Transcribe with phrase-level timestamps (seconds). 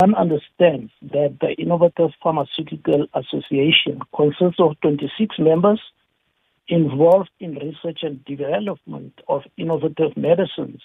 [0.00, 5.78] One understands that the Innovative Pharmaceutical Association consists of 26 members
[6.68, 10.80] involved in research and development of innovative medicines.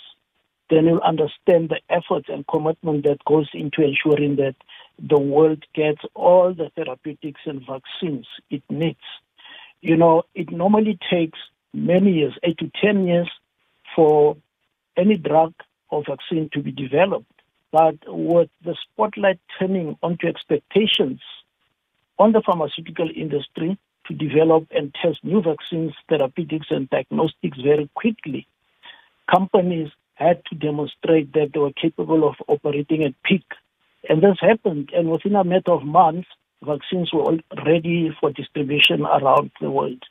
[0.70, 4.56] Then you'll understand the efforts and commitment that goes into ensuring that
[5.00, 9.00] the world gets all the therapeutics and vaccines it needs.
[9.80, 11.40] You know, it normally takes
[11.74, 13.32] many years, eight to 10 years,
[13.96, 14.36] for
[14.98, 15.54] any drug
[15.90, 17.32] or vaccine to be developed.
[17.76, 21.20] But with the spotlight turning onto expectations
[22.18, 23.78] on the pharmaceutical industry
[24.08, 28.48] to develop and test new vaccines, therapeutics, and diagnostics very quickly,
[29.30, 33.44] companies had to demonstrate that they were capable of operating at peak.
[34.08, 36.30] And this happened, and within a matter of months,
[36.64, 40.02] vaccines were all ready for distribution around the world.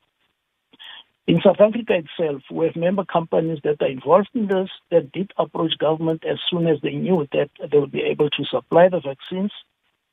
[1.27, 5.33] In South Africa itself, we have member companies that are involved in this that did
[5.39, 9.01] approach government as soon as they knew that they would be able to supply the
[9.01, 9.53] vaccines.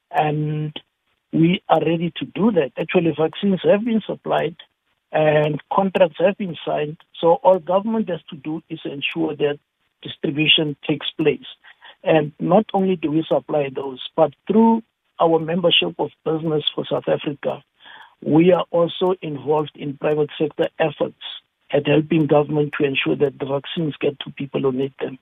[0.10, 0.74] And
[1.34, 2.72] we are ready to do that.
[2.78, 4.56] Actually, vaccines have been supplied
[5.12, 6.98] and contracts have been signed.
[7.20, 9.60] So all government has to do is ensure that
[10.02, 11.48] distribution takes place.
[12.04, 14.84] And not only do we supply those, but through
[15.20, 17.64] our membership of Business for South Africa,
[18.26, 21.22] we are also involved in private sector efforts
[21.72, 25.18] at helping government to ensure that the vaccines get to people who need them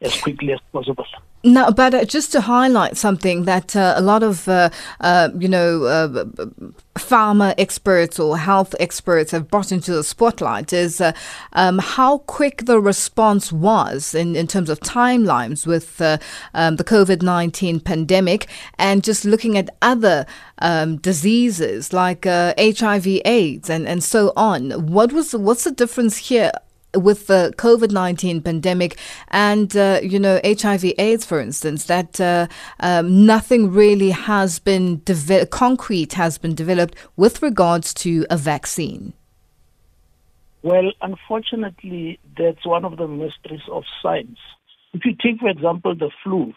[0.00, 1.06] as quickly as possible.
[1.42, 4.68] Now, but uh, just to highlight something that uh, a lot of, uh,
[5.00, 6.24] uh you know, uh,
[6.96, 11.12] pharma experts or health experts have brought into the spotlight is uh,
[11.54, 16.02] um, how quick the response was in, in terms of timelines with
[16.52, 18.46] um, the COVID 19 pandemic
[18.78, 20.26] and just looking at other
[20.58, 24.72] um, diseases like HIV, AIDS, and, and so on.
[24.88, 26.52] What was what's the difference here?
[26.94, 32.46] With the COVID 19 pandemic and, uh, you know, HIV AIDS, for instance, that uh,
[32.80, 35.02] um, nothing really has been
[35.50, 39.12] concrete has been developed with regards to a vaccine?
[40.62, 44.38] Well, unfortunately, that's one of the mysteries of science.
[44.92, 46.52] If you take, for example, the flu,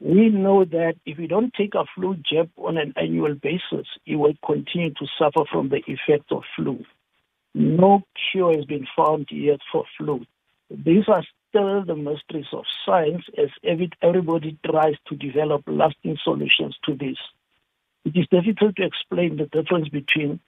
[0.00, 4.18] we know that if you don't take a flu jab on an annual basis, you
[4.18, 6.84] will continue to suffer from the effect of flu.
[7.58, 10.24] No cure has been found yet for flu.
[10.70, 16.94] These are still the mysteries of science as everybody tries to develop lasting solutions to
[16.94, 17.16] this.
[18.04, 20.38] It is difficult to explain the difference between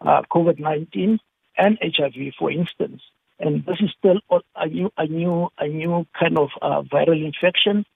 [0.00, 1.20] uh, COVID 19
[1.56, 3.00] and HIV, for instance.
[3.38, 4.20] And this is still
[4.56, 7.86] a new, a new, a new kind of uh, viral infection.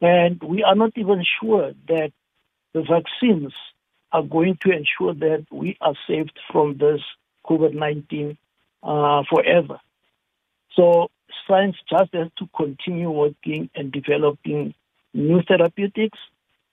[0.00, 2.12] And we are not even sure that
[2.72, 3.52] the vaccines
[4.12, 7.02] are going to ensure that we are saved from this
[7.52, 8.36] COVID 19
[8.82, 9.78] uh, forever.
[10.74, 11.10] So
[11.46, 14.74] science just has to continue working and developing
[15.14, 16.18] new therapeutics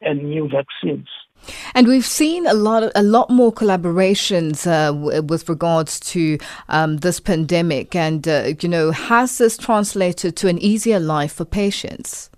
[0.02, 1.08] and new vaccines.
[1.74, 6.38] And we've seen a lot, of, a lot more collaborations uh, w- with regards to
[6.68, 11.46] um, this pandemic, and uh, you know, has this translated to an easier life for
[11.46, 12.30] patients?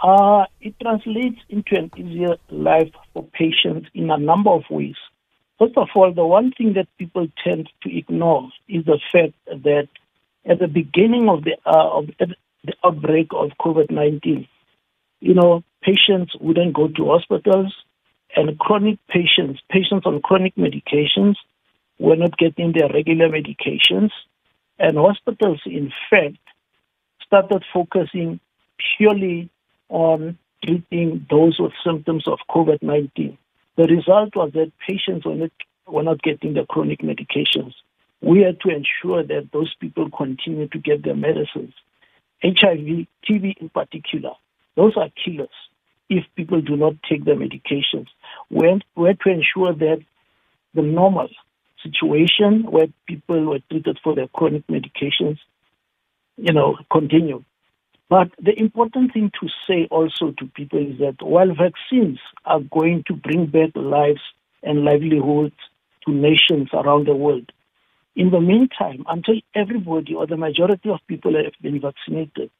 [0.00, 4.96] Uh, it translates into an easier life for patients in a number of ways.
[5.62, 9.86] First of all, the one thing that people tend to ignore is the fact that
[10.44, 14.48] at the beginning of the uh, of the outbreak of COVID-19,
[15.20, 17.72] you know, patients wouldn't go to hospitals,
[18.34, 21.36] and chronic patients, patients on chronic medications,
[22.00, 24.10] were not getting their regular medications,
[24.80, 26.42] and hospitals, in fact,
[27.24, 28.40] started focusing
[28.96, 29.48] purely
[29.88, 33.38] on treating those with symptoms of COVID-19.
[33.76, 35.50] The result was that patients were not,
[35.86, 37.72] were not getting the chronic medications.
[38.20, 41.74] We had to ensure that those people continue to get their medicines.
[42.42, 44.32] HIV, TB in particular,
[44.76, 45.48] those are killers
[46.08, 48.06] if people do not take their medications.
[48.50, 50.02] We had, we had to ensure that
[50.74, 51.28] the normal
[51.82, 55.38] situation where people were treated for their chronic medications,
[56.36, 57.44] you know, continue.
[58.12, 63.04] But the important thing to say also to people is that while vaccines are going
[63.06, 64.20] to bring back lives
[64.62, 65.54] and livelihoods
[66.04, 67.50] to nations around the world,
[68.14, 72.50] in the meantime, until everybody or the majority of people have been vaccinated,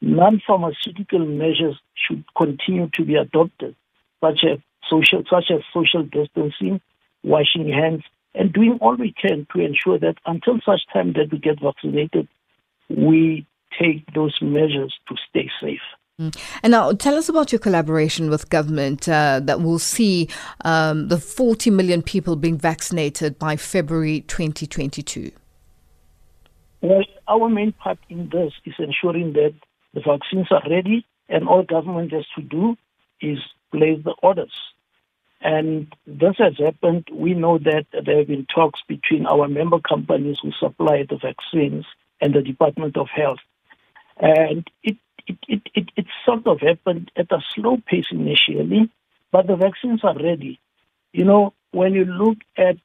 [0.00, 3.76] non pharmaceutical measures should continue to be adopted,
[4.20, 4.58] such as
[4.90, 6.80] social, such as social distancing,
[7.22, 8.02] washing hands,
[8.34, 12.26] and doing all we can to ensure that until such time that we get vaccinated,
[12.88, 13.46] we
[13.78, 15.80] take those measures to stay safe.
[16.20, 16.34] Mm.
[16.62, 20.28] And now, tell us about your collaboration with government uh, that will see
[20.64, 25.30] um, the 40 million people being vaccinated by February 2022.
[26.80, 29.54] Well, our main part in this is ensuring that
[29.92, 32.76] the vaccines are ready and all government has to do
[33.20, 33.38] is
[33.72, 34.52] place the orders.
[35.40, 37.08] And this has happened.
[37.12, 41.84] We know that there have been talks between our member companies who supply the vaccines
[42.20, 43.38] and the Department of Health.
[44.18, 44.96] And it,
[45.26, 48.90] it, it, it, it sort of happened at a slow pace initially,
[49.32, 50.58] but the vaccines are ready.
[51.12, 52.76] You know, when you look at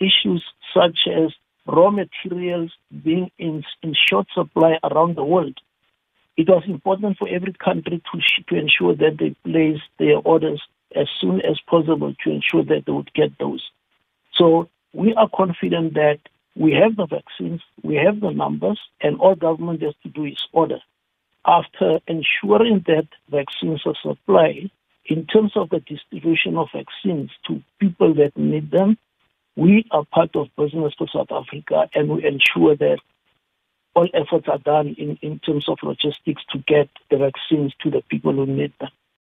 [0.00, 1.32] issues such as
[1.66, 2.72] raw materials
[3.04, 5.58] being in, in short supply around the world,
[6.36, 10.62] it was important for every country to, to ensure that they place their orders
[10.96, 13.62] as soon as possible to ensure that they would get those.
[14.34, 16.18] So we are confident that
[16.54, 20.46] we have the vaccines, we have the numbers, and all government has to do is
[20.52, 20.80] order.
[21.44, 24.70] After ensuring that vaccines are supplied,
[25.04, 28.98] in terms of the distribution of vaccines to people that need them,
[29.56, 32.98] we are part of Business for South Africa and we ensure that
[33.94, 38.02] all efforts are done in, in terms of logistics to get the vaccines to the
[38.08, 38.90] people who need them.